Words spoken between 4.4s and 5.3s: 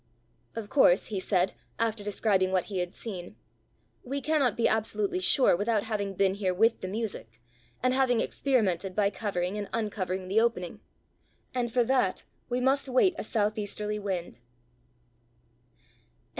be absolutely